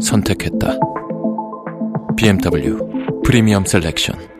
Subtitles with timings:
[0.00, 0.78] 선택했다.
[2.16, 2.78] BMW
[3.24, 4.30] 프리미엄 셀렉션.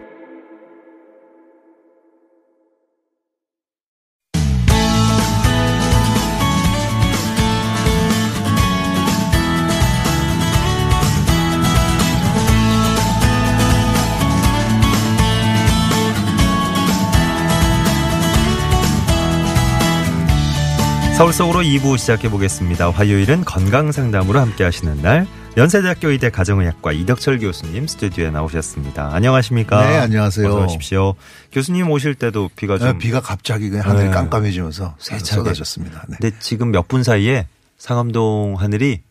[21.20, 22.90] 서울 속으로 2부 시작해 보겠습니다.
[22.90, 29.12] 화요일은 건강 상담으로 함께 하시는 날 연세대학교 의대 가정의학과 이덕철 교수님 스튜디오에 나오셨습니다.
[29.12, 29.84] 안녕하십니까?
[29.88, 30.46] 네, 안녕하세요.
[30.48, 31.15] 어서 오십시오.
[31.52, 34.10] 교수님 오실 때도 비가 좀 네, 비가 갑자기 그냥 하늘이 네.
[34.15, 35.24] 깜깜해지면서 세차게.
[35.34, 36.04] 쏟아졌습니다.
[36.09, 36.16] 네.
[36.21, 37.46] 근데 지금 몇 분 사이에
[37.78, 39.02] 상암동 하늘이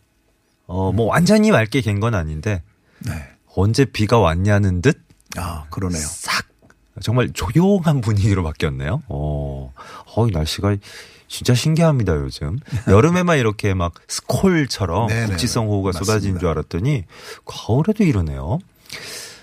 [0.66, 2.62] 어 뭐 완전히 맑게 갠 건 아닌데
[3.00, 3.12] 네.
[3.54, 4.98] 언제 비가 왔냐는 듯
[5.36, 6.00] 아, 그러네요.
[6.02, 6.46] 싹
[7.02, 9.02] 정말 조용한 분위기로 바뀌었네요.
[9.08, 9.72] 어,
[10.16, 10.76] 어, 이 날씨가
[11.30, 12.58] 진짜 신기합니다, 요즘.
[12.88, 15.26] 여름에만 이렇게 막 스콜처럼 네네.
[15.26, 16.04] 국지성 호우가 맞습니다.
[16.04, 17.04] 쏟아진 줄 알았더니
[17.46, 18.58] 가을에도 이러네요.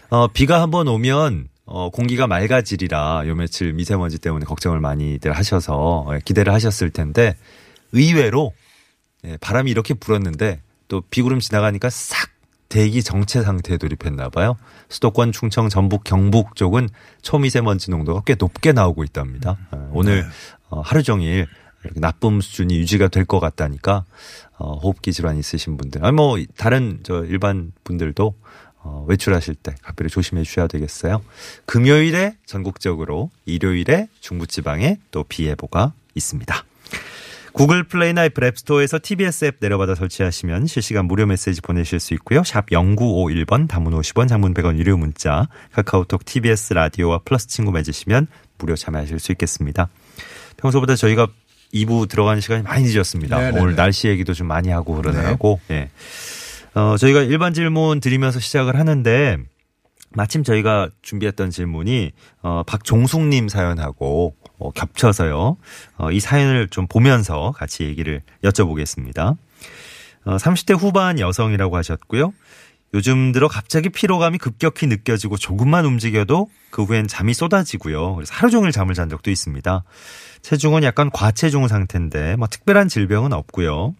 [0.10, 6.20] 어, 비가 한번 오면 어, 공기가 맑아지리라 요 며칠 미세먼지 때문에 걱정을 많이들 하셔서 예,
[6.24, 7.38] 기대를 하셨을 텐데
[7.94, 8.54] 의외로
[9.26, 12.30] 예, 바람이 이렇게 불었는데 또 비구름 지나가니까 싹
[12.68, 14.58] 대기 정체 상태에 돌입했나 봐요.
[14.90, 16.90] 수도권, 충청, 전북, 경북 쪽은
[17.22, 19.58] 초미세먼지 농도가 꽤 높게 나오고 있답니다.
[19.72, 20.28] 어, 오늘 네.
[20.70, 21.48] 어, 하루 종일
[21.96, 24.06] 나쁨 수준이 유지가 될 것 같다니까
[24.58, 28.34] 어, 호흡기 질환 있으신 분들, 아니 뭐 다른 저 일반 분들도
[28.84, 31.22] 어, 외출하실 때 각별히 조심해 주셔야 되겠어요.
[31.66, 36.64] 금요일에 전국적으로, 일요일에 중부지방에 또 비 예보가 있습니다.
[37.54, 42.44] 구글 플레이나 애플 앱스토어에서 TBS 앱 내려받아 설치하시면 실시간 무료 메시지 보내실 수 있고요.
[42.44, 48.28] 샵 0951번 단문 50원 장문 100원 유료 문자 카카오톡 TBS 라디오와 플러스 친구 맺으시면
[48.60, 49.90] 무료 참여하실 수 있겠습니다.
[50.58, 51.28] 평소보다 저희가
[51.74, 53.38] 2부 들어가는 시간이 많이 늦었습니다.
[53.38, 53.62] 네네네.
[53.62, 55.60] 오늘 날씨 얘기도 좀 많이 하고 그러느라고.
[55.72, 55.90] 예.
[56.74, 59.38] 어, 저희가 일반 질문 드리면서 시작을 하는데
[60.12, 62.12] 마침 저희가 준비했던 질문이
[62.42, 65.58] 어, 박종숙님 사연하고 어, 겹쳐서요.
[65.98, 69.38] 어, 이 사연을 좀 보면서 같이 얘기를 여쭤보겠습니다.
[70.26, 72.34] 어, 30대 후반 여성이라고 하셨고요.
[72.94, 78.16] 요즘 들어 갑자기 피로감이 급격히 느껴지고 조금만 움직여도 그 후엔 잠이 쏟아지고요.
[78.16, 79.84] 그래서 하루 종일 잠을 잔 적도 있습니다.
[80.42, 83.94] 체중은 약간 과체중 상태인데 뭐 특별한 질병은 없고요.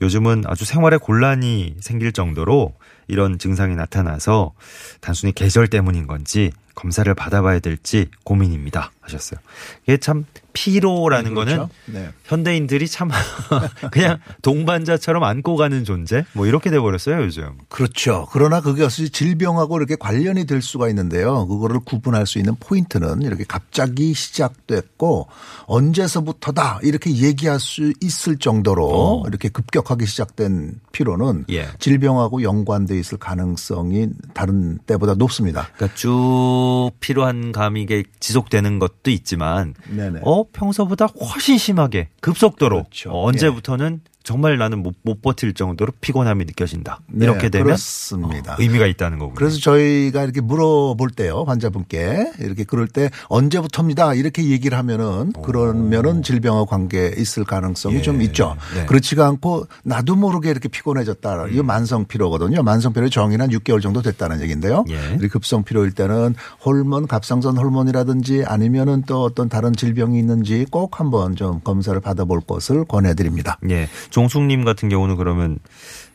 [0.00, 2.74] 요즘은 아주 생활에 곤란이 생길 정도로
[3.08, 4.52] 이런 증상이 나타나서
[5.00, 8.92] 단순히 계절 때문인 건지 검사를 받아봐야 될지 고민입니다.
[9.14, 9.40] 하셨어요.
[9.86, 11.70] 이게 참 피로라는 거는 그렇죠?
[11.86, 12.10] 네.
[12.24, 13.10] 현대인들이 참
[13.92, 17.58] 그냥 동반자처럼 안고 가는 존재 뭐 이렇게 돼 버렸어요, 요즘.
[17.68, 18.26] 그렇죠.
[18.32, 21.46] 그러나 그게 어찌 질병하고 이렇게 관련이 될 수가 있는데요.
[21.46, 25.28] 그거를 구분할 수 있는 포인트는 이렇게 갑자기 시작됐고
[25.66, 29.22] 언제서부터다 이렇게 얘기할 수 있을 정도로 어.
[29.28, 31.68] 이렇게 급격하게 시작된 피로는 예.
[31.78, 35.68] 질병하고 연관돼 있을 가능성이 다른 때보다 높습니다.
[35.76, 37.86] 그러니까 쭉 필요한 감이
[38.20, 40.20] 지속되는 것도 있지만 네네.
[40.24, 43.10] 어 평소보다 훨씬 심하게 급속도로 그렇죠.
[43.10, 47.00] 어, 언제부터는 정말 나는 못, 못 버틸 정도로 피곤함이 느껴진다.
[47.08, 48.52] 네, 이렇게 되면 그렇습니다.
[48.52, 49.34] 어, 의미가 있다는 거군요.
[49.34, 56.66] 그래서 저희가 이렇게 물어볼 때요, 환자분께 이렇게 그럴 때 언제부터입니다 이렇게 얘기를 하면은 그러면은 질병과
[56.66, 58.02] 관계 있을 가능성이 예.
[58.02, 58.56] 좀 있죠.
[58.74, 58.86] 네.
[58.86, 61.44] 그렇지가 않고 나도 모르게 이렇게 피곤해졌다.
[61.44, 61.52] 음.
[61.52, 62.62] 이거 만성 피로거든요.
[62.62, 64.84] 만성 피로의 정의는 한 6개월 정도 됐다는 얘기인데요.
[64.90, 64.94] 예.
[65.12, 71.36] 이렇게 급성 피로일 때는 호르몬, 갑상선 호르몬이라든지 아니면은 또 어떤 다른 질병이 있는지 꼭 한번
[71.36, 73.58] 좀 검사를 받아볼 것을 권해드립니다.
[73.70, 73.88] 예.
[74.10, 75.58] 종숙님 같은 경우는 그러면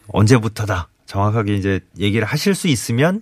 [0.08, 3.22] 언제부터다 정확하게 이제 얘기를 하실 수 있으면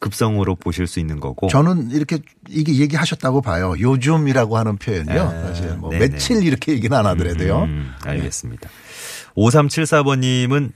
[0.00, 1.48] 급성으로 보실 수 있는 거고.
[1.48, 2.18] 저는 이렇게
[2.48, 3.74] 이게 얘기하셨다고 봐요.
[3.78, 5.12] 요즘이라고 하는 표현요.
[5.12, 5.40] 네.
[5.40, 6.08] 사실 뭐 네네.
[6.08, 7.62] 며칠 이렇게 얘기는 안 하더라도요.
[7.62, 8.68] 음, 알겠습니다.
[9.36, 10.72] 5374번님은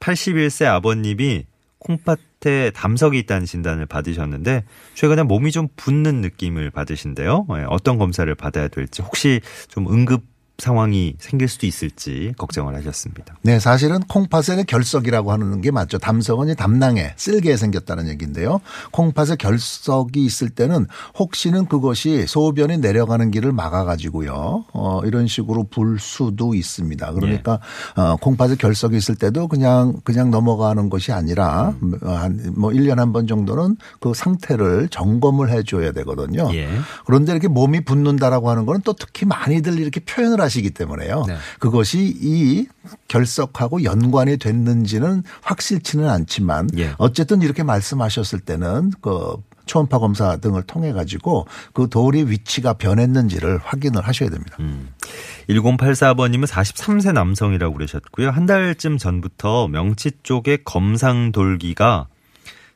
[0.00, 1.46] 81세 아버님이
[1.78, 4.64] 콩팥에 담석이 있다는 진단을 받으셨는데
[4.94, 7.46] 최근에 몸이 좀 붓는 느낌을 받으신데요.
[7.58, 10.31] 예, 어떤 검사를 받아야 될지 혹시 좀 응급
[10.62, 13.34] 상황이 생길 수도 있을지 걱정을 하셨습니다.
[13.42, 15.98] 네, 사실은 콩팥의 결석이라고 하는 게 맞죠.
[15.98, 18.60] 담석은 이 담낭에 쓸게 생겼다는 얘기인데요.
[18.92, 20.86] 콩팥에 결석이 있을 때는
[21.18, 24.66] 혹시는 그것이 소변이 내려가는 길을 막아가지고요.
[24.72, 27.12] 어, 이런 식으로 불 수도 있습니다.
[27.12, 27.58] 그러니까
[27.96, 33.76] 어, 콩팥에 결석이 있을 때도 그냥 그냥 넘어가는 것이 아니라 한뭐 1년 한 번 정도는
[34.00, 36.48] 그 상태를 점검을 해 줘야 되거든요.
[36.54, 36.68] 예.
[37.04, 41.24] 그런데 이렇게 몸이 붓는다라고 하는 거는 또 특히 많이들 이렇게 표현을 하시 기 때문에요.
[41.26, 41.36] 네.
[41.58, 42.66] 그것이 이
[43.08, 46.92] 결석하고 연관이 됐는지는 확실치는 않지만 예.
[46.98, 54.06] 어쨌든 이렇게 말씀하셨을 때는 그 초음파 검사 등을 통해 가지고 그 돌이 위치가 변했는지를 확인을
[54.06, 54.56] 하셔야 됩니다.
[54.60, 54.90] 음.
[55.48, 58.30] 1084번님은 43세 남성이라고 그러셨고요.
[58.30, 62.08] 한 달쯤 전부터 명치 쪽에 검상돌기가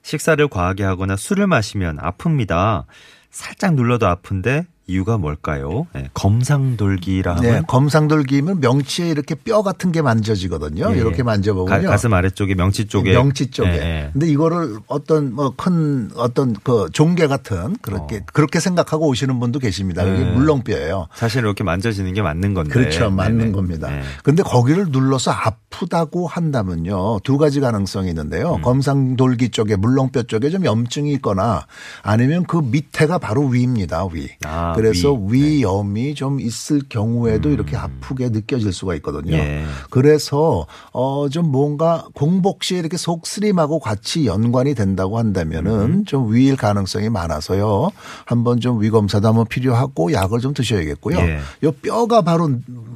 [0.03, 2.85] 식사를 과하게 하거나 술을 마시면 아픕니다.
[3.31, 5.87] 살짝 눌러도 아픈데 이유가 뭘까요?
[5.95, 10.93] 네, 검상돌기라 하면 네, 검상돌기면 명치에 이렇게 뼈 같은 게 만져지거든요.
[10.93, 11.23] 예, 이렇게 예.
[11.23, 11.89] 만져보면요.
[11.89, 13.71] 가, 슴 아래쪽에 명치 쪽에 명치 쪽에.
[13.71, 14.11] 예, 예.
[14.13, 20.03] 근데 이거를 어떤 뭐 큰 어떤 그 종개 같은 그렇게 그렇게 생각하고 오시는 분도 계십니다.
[20.03, 20.27] 이게 어.
[20.27, 20.33] 네.
[20.33, 21.09] 물렁뼈예요.
[21.15, 22.73] 사실 이렇게 만져지는 게 맞는 건데.
[22.73, 23.11] 그렇죠.
[23.11, 23.53] 맞는 네네.
[23.53, 23.91] 겁니다.
[23.91, 24.03] 네.
[24.23, 27.21] 근데 거기를 눌러서 아프다고 한다면요.
[27.25, 28.57] 두 가지 가능성이 있는데요.
[28.57, 28.63] 음.
[28.63, 31.67] 검상돌기 쪽에 물렁뼈 쪽에 좀 염증이 있거나
[32.03, 34.05] 아니면 그 밑에가 바로 위입니다.
[34.13, 34.29] 위.
[34.45, 35.41] 아, 그래서 위.
[35.41, 35.47] 네.
[35.57, 39.37] 위염이 좀 있을 경우에도 이렇게 아프게 느껴질 수가 있거든요.
[39.37, 39.65] 예.
[39.91, 46.05] 그래서 어 좀 뭔가 공복 시에 이렇게 속쓰림하고 같이 연관이 된다고 한다면은 음.
[46.05, 47.91] 좀 위일 가능성이 많아서요.
[48.25, 51.19] 한번 좀 위 검사도 한번 필요하고 약을 좀 드셔야겠고요.
[51.19, 51.41] 예.
[51.65, 52.51] 요 뼈가 바로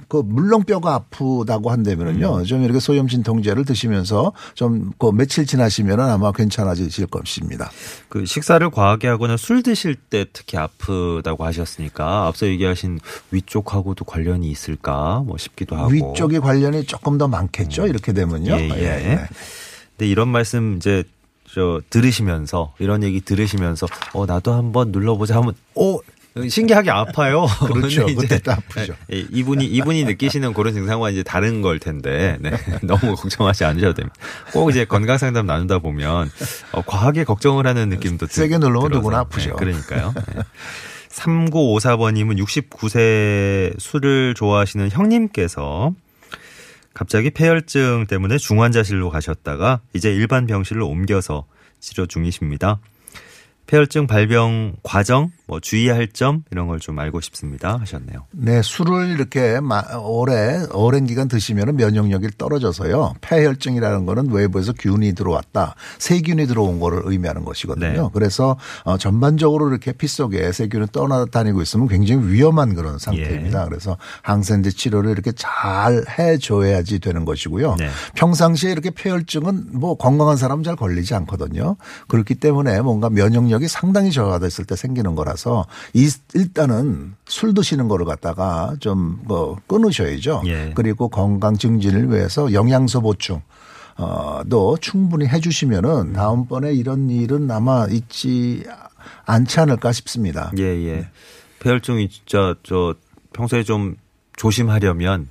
[0.08, 2.38] 그 물렁뼈가 아프다고 한다면은요.
[2.38, 2.44] 음.
[2.44, 7.70] 좀 이렇게 소염 진통제를 드시면서 좀 그 며칠 지나시면은 아마 괜찮아지실 것입니다.
[8.08, 12.98] 그 식사를 과하게 하거나 술 드실 때 특히 아프다고 하셨 으니까 앞서 얘기하신
[13.30, 15.90] 위쪽하고도 관련이 있을까 뭐 싶기도 하고.
[15.90, 17.86] 위쪽에 관련이 조금 더 많겠죠.
[17.86, 18.52] 이렇게 되면요.
[18.52, 19.20] 예, 예.
[19.96, 21.04] 근데 이런 말씀 이제
[21.52, 25.98] 저 들으시면서 이런 얘기 들으시면서 어 나도 한번 눌러보자 하면 어
[26.48, 27.44] 신기하게 아파요.
[27.66, 28.06] 그렇죠.
[28.06, 28.94] 그때 또 아프죠.
[29.12, 32.52] 예, 이분이 이분이 느끼시는 그런 증상과 이제 다른 걸 텐데 네.
[32.84, 34.14] 너무 걱정하지 않으셔도 됩니다.
[34.52, 36.30] 꼭 이제 건강 상담 나누다 보면
[36.70, 38.88] 어, 과하게 걱정을 하는 느낌도 들- 세게 들어서.
[38.88, 39.50] 누구나 아프죠.
[39.50, 40.14] 네, 그러니까요.
[40.14, 40.42] 네.
[41.10, 45.92] 3954번님은 69세 술을 좋아하시는 형님께서
[46.94, 51.46] 갑자기 폐혈증 때문에 중환자실로 가셨다가 이제 일반 병실로 옮겨서
[51.78, 52.80] 치료 중이십니다.
[53.66, 58.24] 폐혈증 발병 과정, 뭐 주의할 점 이런 걸 좀 알고 싶습니다 하셨네요.
[58.30, 63.14] 네, 술을 이렇게 마- 오래 오랜 기간 드시면 면역력이 떨어져서요.
[63.20, 68.02] 폐혈증이라는 거는 외부에서 균이 들어왔다, 세균이 들어온 거를 의미하는 것이거든요.
[68.04, 68.08] 네.
[68.14, 73.64] 그래서 어, 전반적으로 이렇게 피 속에 세균이 떠나다니고 있으면 굉장히 위험한 그런 상태입니다.
[73.64, 73.68] 예.
[73.68, 77.74] 그래서 항생제 치료를 이렇게 잘 해줘야지 되는 것이고요.
[77.78, 77.88] 네.
[78.14, 81.76] 평상시에 이렇게 폐혈증은 뭐 건강한 사람은 잘 걸리지 않거든요.
[82.08, 85.39] 그렇기 때문에 뭔가 면역력이 상당히 저하됐을 때 생기는 거라서
[85.94, 90.42] 이- 일단은 술 드시는 거를 갖다가 좀 뭐 끊으셔야죠.
[90.46, 90.72] 예.
[90.74, 93.40] 그리고 건강 증진을 위해서 영양소 보충
[93.96, 98.64] 어도 충분히 해 주시면은 다음번에 이런 일은 아마 있지
[99.26, 100.50] 않지 않을까 싶습니다.
[100.58, 101.08] 예, 예.
[101.60, 102.94] 폐혈증이 진짜 저
[103.32, 103.96] 평소에 좀
[104.36, 105.28] 조심하려면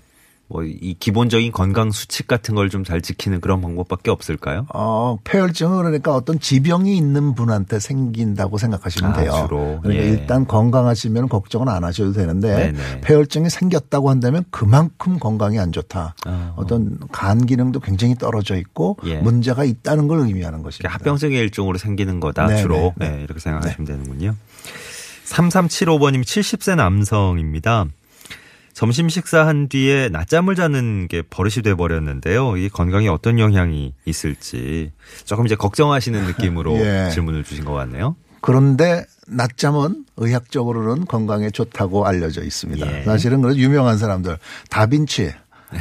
[0.49, 4.65] 뭐 이 기본적인 건강 수칙 같은 걸 좀 잘 지키는 그런 방법밖에 없을까요?
[4.73, 9.31] 어, 폐혈증은 그러니까 어떤 지병이 있는 분한테 생긴다고 생각하시면 아, 돼요.
[9.47, 9.79] 주로.
[9.81, 10.09] 그러니까 예.
[10.09, 13.01] 일단 건강하시면 걱정은 안 하셔도 되는데 네네.
[13.01, 16.15] 폐혈증이 생겼다고 한다면 그만큼 건강이 안 좋다.
[16.25, 19.17] 아, 어떤 간 기능도 굉장히 떨어져 있고 예.
[19.19, 20.93] 문제가 있다는 걸 의미하는 것입니다.
[20.93, 23.17] 합병증의 일종으로 생기는 거다 네, 주로 네, 네.
[23.17, 24.35] 네, 이렇게 생각하시면 되는군요.
[25.25, 27.85] 3375번님 70세 남성입니다.
[28.79, 32.55] 점심 식사한 뒤에 낮잠을 자는 게 버릇이 돼 버렸는데요.
[32.55, 34.93] 이게 건강에 어떤 영향이 있을지
[35.25, 37.09] 조금 이제 걱정하시는 느낌으로 예.
[37.11, 38.15] 질문을 주신 것 같네요.
[38.39, 42.99] 그런데 낮잠은 의학적으로는 건강에 좋다고 알려져 있습니다.
[42.99, 43.03] 예.
[43.03, 44.37] 사실은 그래서 유명한 사람들
[44.69, 45.33] 다빈치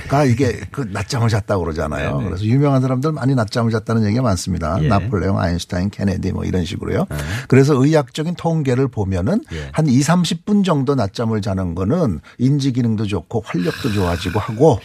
[0.08, 2.18] 가 이게 그 낮잠을 잤다고 그러잖아요.
[2.18, 2.28] 네네.
[2.28, 4.78] 그래서 유명한 사람들 많이 낮잠을 잤다는 얘기가 많습니다.
[4.82, 4.88] 예.
[4.88, 7.06] 나폴레옹, 아인슈타인, 케네디 뭐 이런 식으로요.
[7.48, 9.70] 그래서 의학적인 통계를 보면은 예.
[9.72, 14.78] 한 2, 30분 정도 낮잠을 자는 거는 인지 기능도 좋고 활력도 좋아지고 하고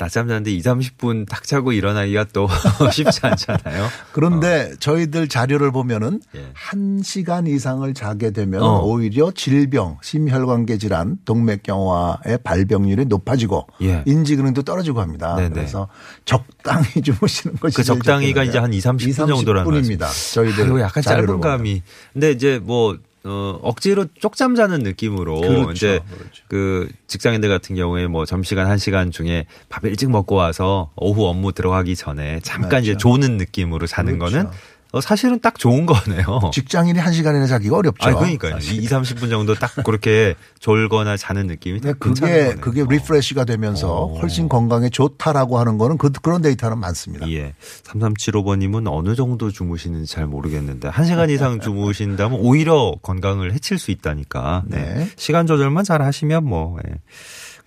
[0.00, 2.48] 낮잠 자는데 2, 30분 딱 자고 일어나기가 또
[2.90, 3.88] 쉽지 않잖아요.
[4.12, 6.38] 그런데 저희들 자료를 보면은 어.
[6.38, 6.50] 예.
[6.54, 8.80] 한 시간 이상을 자게 되면 어.
[8.82, 14.02] 오히려 질병, 심혈관계 질환, 동맥경화의 발병률이 높아지고 예.
[14.06, 15.36] 인지 기능도 떨어지고 합니다.
[15.36, 15.50] 네네.
[15.50, 15.88] 그래서
[16.24, 18.44] 적당히 주무시는 것이 그 적당히가.
[18.44, 20.08] 이제 한 2, 30분 2, 30 정도라는 분입니다.
[20.32, 21.40] 저희들 그리고 약간 짧은.
[21.40, 21.82] 감이.
[22.14, 25.72] 근데 이제 뭐 어, 억지로 쪽잠 자는 느낌으로 그렇죠.
[25.72, 26.42] 이제 그렇죠.
[26.48, 31.52] 그 직장인들 같은 경우에 뭐 점심시간 한 시간 중에 밥 일찍 먹고 와서 오후 업무
[31.52, 33.08] 들어가기 전에 잠깐 이제 맞죠.
[33.10, 34.36] 조는 느낌으로 자는 그렇죠.
[34.36, 34.52] 거는 어,
[35.00, 36.50] 사실은 딱 좋은 거네요.
[36.52, 38.08] 직장인이 한 시간이나 자기가 어렵죠.
[38.08, 38.56] 아, 그러니까요.
[38.56, 42.60] 2, 30분 정도 딱 그렇게 졸거나 자는 느낌이 괜찮은 그게 거네요.
[42.60, 44.18] 그게 refresh가 되면서 어.
[44.18, 47.30] 훨씬 건강에 좋다라고 하는 거는 그, 그런 데이터는 많습니다.
[47.30, 47.54] 예.
[47.84, 54.64] 3375번님은 어느 정도 주무시는지 잘 모르겠는데, 한 시간 이상 주무신다면 오히려 건강을 해칠 수 있다니까.
[54.66, 54.94] 네.
[54.94, 55.10] 네.
[55.16, 56.94] 시간 조절만 잘 하시면 뭐, 예.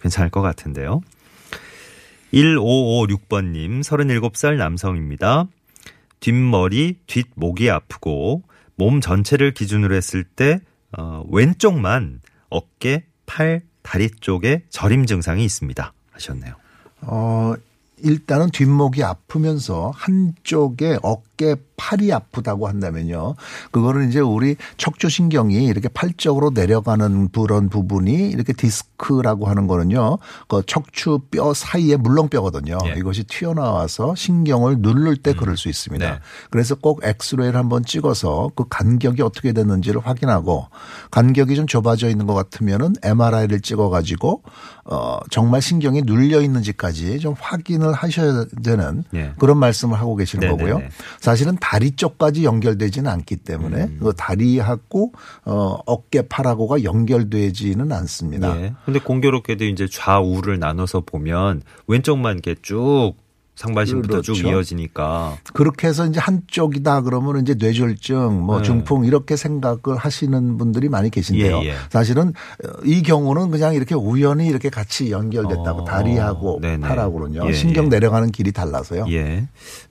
[0.02, 1.02] 괜찮을 것 같은데요.
[2.34, 5.48] 1556번님, 37살 남성입니다.
[6.24, 8.44] 뒷머리, 뒷목이 아프고,
[8.76, 10.62] 몸 전체를 기준으로 했을 때,
[10.98, 15.92] 어, 왼쪽만 어깨, 팔, 다리 쪽에 저림 증상이 있습니다.
[16.12, 16.54] 하셨네요.
[17.02, 17.56] 어,
[17.98, 21.33] 일단은 뒷목이 아프면서 한쪽에 어깨
[21.76, 23.36] 팔이 아프다고 한다면요.
[23.72, 30.18] 그거는 이제 우리 척추신경이 이렇게 팔 쪽으로 내려가는 그런 부분이 이렇게 디스크라고 하는 거는요.
[30.48, 32.78] 그 척추 뼈 사이에 물렁뼈거든요.
[32.86, 32.94] 예.
[32.98, 36.12] 이것이 튀어나와서 신경을 누를 때 그럴 수 있습니다.
[36.12, 36.20] 네.
[36.52, 40.68] 그래서 꼭 엑스레이를 한번 찍어서 그 간격이 어떻게 됐는지를 확인하고
[41.12, 44.44] 간격이 좀 좁아져 있는 것 같으면은 MRI를 찍어 가지고
[44.86, 49.34] 어 정말 신경이 눌려 있는지까지 좀 확인을 하셔야 되는 예.
[49.40, 50.72] 그런 말씀을 하고 계시는 네네네.
[50.72, 50.88] 거고요.
[51.24, 54.00] 사실은 다리 쪽까지 연결되지는 않기 때문에 음.
[54.04, 55.14] 그 다리하고
[55.46, 58.62] 어 어깨 팔하고가 연결되지는 않습니다.
[58.62, 58.74] 예.
[58.84, 63.14] 근데 공교롭게도 이제 좌우를 나눠서 보면 왼쪽만 이렇게 쭉
[63.56, 64.50] 상반신부터 쭉 그렇죠.
[64.50, 68.64] 이어지니까 그렇게 해서 이제 한쪽이다 그러면 이제 뇌졸중, 뭐 네.
[68.64, 71.60] 중풍 이렇게 생각을 하시는 분들이 많이 계신데요.
[71.60, 71.74] 예, 예.
[71.90, 76.88] 사실은 어, 이 경우는 그냥 이렇게 우연히 이렇게 같이 연결됐다고 어, 다리하고 네네.
[76.88, 77.48] 팔하고는요.
[77.48, 77.90] 예, 신경 예.
[77.90, 79.06] 내려가는 길이 달라서요.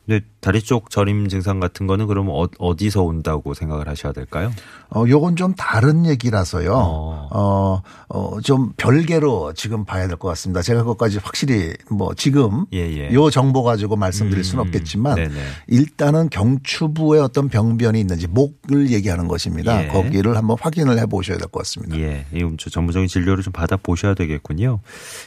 [0.08, 0.12] 예.
[0.18, 4.50] 근데 다리 쪽 저림 증상 같은 거는 그러면 어, 어디서 온다고 생각을 하셔야 될까요?
[4.90, 6.72] 어, 요건 좀 다른 얘기라서요.
[6.74, 7.28] 어.
[7.30, 10.60] 어, 어, 좀 별개로 지금 봐야 될 것 같습니다.
[10.60, 13.12] 제가 그것까지 확실히 뭐 지금 예, 예.
[13.14, 15.34] 요 정보 가지고 말씀드릴 수는 음, 없겠지만 네네.
[15.68, 19.84] 일단은 경추부에 어떤 병변이 있는지 목을 얘기하는 것입니다.
[19.84, 19.88] 예.
[19.88, 21.96] 거기를 한번 확인을 해 보셔야 될 것 같습니다.
[21.98, 22.26] 예.
[22.34, 24.80] 이좀 전문적인 진료를 좀 받아 보셔야 되겠군요.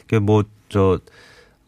[0.05, 0.99] 이게 뭐저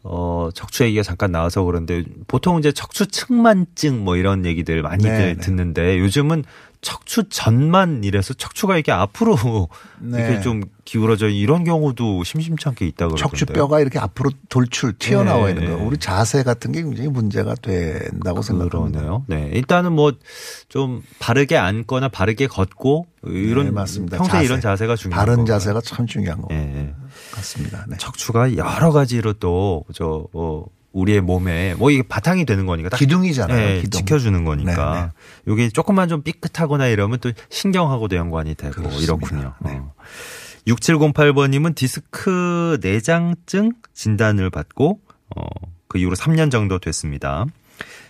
[0.04, 5.18] 어, 척추 얘기가 잠깐 나와서 그런데 보통 이제 척추 측만증 뭐 이런 얘기들 많이들 네,
[5.34, 5.36] 네.
[5.36, 6.44] 듣는데 요즘은
[6.80, 10.18] 척추 전만 이래서 척추가 이렇게 앞으로 네.
[10.20, 13.20] 이렇게 좀 기울어져 이런 경우도 심심치 않게 있다 그러던데.
[13.20, 15.70] 척추뼈가 이렇게 앞으로 돌출 튀어나와 있는 네.
[15.72, 15.84] 거예요.
[15.84, 19.00] 우리 자세 같은 게 굉장히 문제가 된다고 생각합니다.
[19.00, 19.24] 그러네요.
[19.26, 19.50] 네.
[19.52, 20.12] 일단은 뭐
[20.68, 24.18] 좀 바르게 앉거나 바르게 걷고 이런 네, 맞습니다.
[24.18, 24.44] 평소에 자세.
[24.44, 25.46] 이런 자세가 중요한 바른?
[25.46, 26.94] 자세가 참 중요한 것 예, 예.
[27.32, 27.84] 같습니다.
[27.88, 27.96] 네.
[27.98, 33.76] 척추가 여러 가지로 또저 어, 우리의 몸에 뭐 이게 바탕이 되는 거니까 딱 기둥이잖아요.
[33.76, 34.00] 예, 기둥.
[34.00, 35.10] 지켜주는 거니까 네, 네.
[35.48, 39.04] 요게 조금만 좀 삐끗하거나 이러면 또 신경하고도 연관이 되고 그렇습니다.
[39.04, 39.54] 이렇군요.
[39.64, 39.72] 네.
[39.76, 39.94] 어.
[40.66, 45.00] 6708번님은 디스크 내장증 진단을 받고
[45.36, 45.42] 어,
[45.88, 47.46] 그 이후로 3년 정도 됐습니다.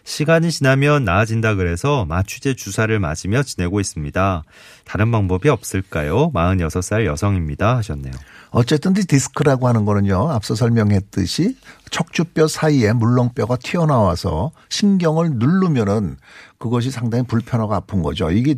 [0.04, 4.42] 시간이 지나면 나아진다 그래서 마취제 주사를 맞으며 지내고 있습니다.
[4.84, 6.32] 다른 방법이 없을까요?
[6.32, 7.76] 46살 여성입니다.
[7.76, 8.14] 하셨네요.
[8.50, 10.30] 어쨌든 이 디스크라고 하는 거는요.
[10.30, 11.56] 앞서 설명했듯이
[11.90, 16.16] 척추뼈 사이에 물렁뼈가 튀어나와서 신경을 누르면은
[16.58, 18.30] 그것이 상당히 불편하고 아픈 거죠.
[18.30, 18.56] 이게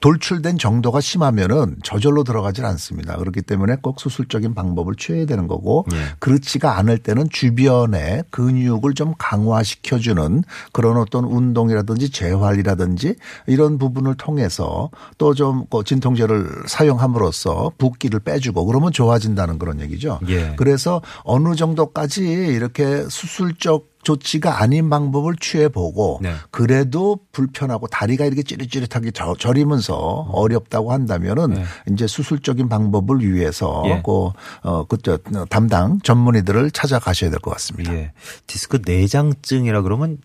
[0.00, 3.16] 돌출된 정도가 심하면은 저절로 들어가질 않습니다.
[3.16, 5.96] 그렇기 때문에 꼭 수술적인 방법을 취해야 되는 거고 예.
[6.20, 15.32] 그렇지가 않을 때는 주변에 근육을 좀 강화시켜주는 그런 어떤 운동이라든지 재활이라든지 이런 부분을 통해서 또
[15.34, 20.20] 좀 진통제를 사용함으로써 붓기를 빼주고 그러면 좋아진다는 그런 얘기죠.
[20.28, 20.54] 예.
[20.56, 26.34] 그래서 어느 정도까지 이렇게 수술적 조치가 아닌 방법을 취해보고 네.
[26.50, 29.96] 그래도 불편하고 다리가 이렇게 찌릿찌릿하게 저, 저리면서
[30.32, 31.64] 어렵다고 한다면은 네.
[31.90, 34.02] 이제 수술적인 방법을 위해서 예.
[34.04, 34.30] 그,
[34.62, 35.18] 어, 그 저
[35.48, 37.92] 담당 전문의들을 찾아가셔야 될 것 같습니다.
[37.94, 38.12] 예.
[38.46, 40.18] 디스크 내장증이라 그러면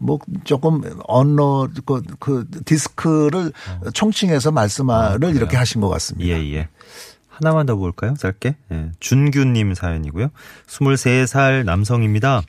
[0.00, 3.52] 뭐 조금 언어 그, 그 디스크를
[3.94, 6.34] 총칭해서 말씀을 이렇게 하신 것 같습니다.
[6.34, 6.36] 어.
[6.36, 6.68] 아, 예, 예.
[7.36, 8.14] 하나만 더 볼까요?
[8.18, 8.56] 짧게.
[8.72, 8.90] 예.
[8.98, 10.30] 준규님 사연이고요.
[10.68, 12.42] 23살 남성입니다.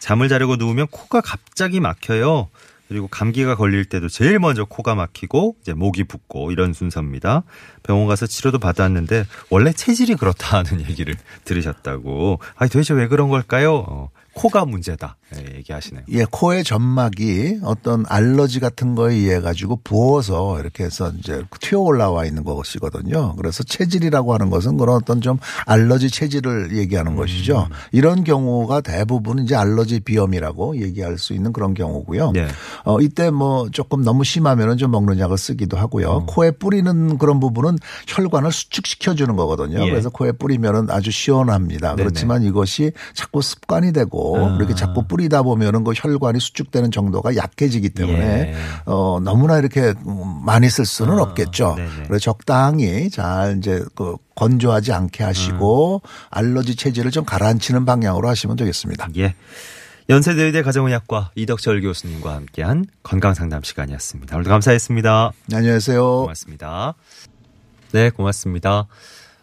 [0.00, 2.48] 잠을 자려고 누우면 코가 갑자기 막혀요.
[2.88, 7.44] 그리고 감기가 걸릴 때도 제일 먼저 코가 막히고 이제 목이 붓고 이런 순서입니다.
[7.84, 12.40] 병원 가서 치료도 받았는데 원래 체질이 그렇다는 얘기를 들으셨다고.
[12.56, 13.76] 아 도대체 왜 그런 걸까요?
[13.76, 15.16] 어, 코가 문제다.
[15.34, 16.04] 네, 얘기하시네요.
[16.10, 22.24] 예, 코의 점막이 어떤 알러지 같은 거에 의해 가지고 부어서 이렇게 해서 이제 튀어 올라와
[22.26, 23.34] 있는 것이거든요.
[23.36, 27.68] 그래서 체질이라고 하는 것은 그런 어떤 좀 알러지 체질을 얘기하는 것이죠.
[27.92, 32.32] 이런 경우가 대부분 이제 알러지 비염이라고 얘기할 수 있는 그런 경우고요.
[32.32, 32.48] 네.
[32.84, 36.26] 어, 이때 뭐 조금 너무 심하면은 좀 먹는 약을 쓰기도 하고요.
[36.26, 39.84] 코에 뿌리는 그런 부분은 혈관을 수축시켜 주는 거거든요.
[39.84, 39.90] 예.
[39.90, 41.96] 그래서 코에 뿌리면은 아주 시원합니다.
[41.96, 42.02] 네네.
[42.02, 44.56] 그렇지만 이것이 자꾸 습관이 되고 아.
[44.56, 48.54] 이렇게 자꾸 뿌리다 보면은 그 혈관이 수축되는 정도가 약해지기 때문에 예.
[48.86, 51.74] 어, 너무나 이렇게 음, 많이 쓸 수는 아, 없겠죠.
[51.76, 51.90] 네네.
[52.06, 56.08] 그래서 적당히 잘 이제 그 건조하지 않게 하시고 음.
[56.30, 59.08] 알러지 체질을 좀 가라앉히는 방향으로 하시면 되겠습니다.
[59.18, 59.34] 예.
[60.08, 64.36] 연세대의대 가정의학과 이덕철 교수님과 함께한 건강 상담 시간이었습니다.
[64.36, 65.32] 오늘도 감사했습니다.
[65.54, 66.02] 안녕하세요.
[66.02, 66.94] 고맙습니다.
[67.92, 68.86] 네, 고맙습니다.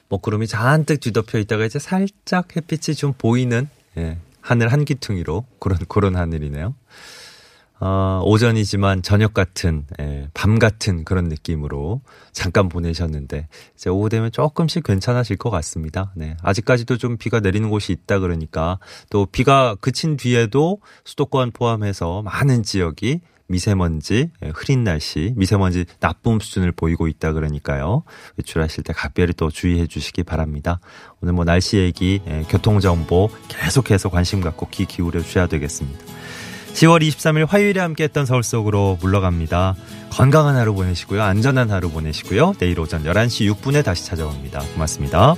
[0.09, 4.17] 먹구름이 잔뜩 뒤덮여 있다가 이제 살짝 햇빛이 좀 보이는 예,
[4.49, 6.73] 하늘 한기퉁이로 그런 그런 하늘이네요.
[7.81, 12.01] 어, 오전이지만 저녁 같은 예, 밤 같은 그런 느낌으로
[12.31, 16.11] 잠깐 보내셨는데 이제 오후 되면 조금씩 괜찮아질 것 같습니다.
[16.15, 18.79] 네, 아직까지도 좀 비가 내리는 곳이 있다 그러니까
[19.11, 26.71] 또 비가 그친 뒤에도 수도권 포함해서 많은 지역이 미세먼지, 예, 흐린 날씨, 미세먼지 나쁨 수준을
[26.71, 28.03] 보이고 있다 그러니까요.
[28.37, 30.79] 외출하실 때 각별히 또 주의해 주시기 바랍니다.
[31.21, 35.99] 오늘 뭐 날씨 얘기, 예, 교통 정보 계속해서 관심 갖고 귀 기울여 주셔야 되겠습니다.
[36.73, 39.75] 10월 23일 화요일에 함께했던 서울 속으로 물러갑니다.
[40.11, 41.21] 건강한 하루 보내시고요.
[41.21, 42.53] 안전한 하루 보내시고요.
[42.59, 44.59] 내일 오전 11시 6분에 다시 찾아옵니다.
[44.73, 45.35] 고맙습니다.